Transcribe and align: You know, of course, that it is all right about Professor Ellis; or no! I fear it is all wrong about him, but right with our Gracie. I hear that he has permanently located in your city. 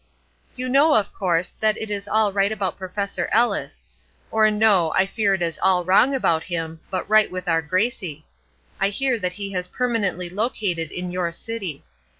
You 0.55 0.67
know, 0.67 0.95
of 0.95 1.13
course, 1.13 1.49
that 1.59 1.77
it 1.77 1.91
is 1.91 2.07
all 2.07 2.33
right 2.33 2.51
about 2.51 2.79
Professor 2.79 3.29
Ellis; 3.31 3.85
or 4.31 4.49
no! 4.49 4.91
I 4.93 5.05
fear 5.05 5.35
it 5.35 5.43
is 5.43 5.59
all 5.61 5.85
wrong 5.85 6.15
about 6.15 6.45
him, 6.45 6.79
but 6.89 7.07
right 7.07 7.29
with 7.29 7.47
our 7.47 7.61
Gracie. 7.61 8.25
I 8.79 8.89
hear 8.89 9.19
that 9.19 9.33
he 9.33 9.51
has 9.51 9.67
permanently 9.67 10.27
located 10.27 10.91
in 10.91 11.11
your 11.11 11.31
city. 11.31 11.83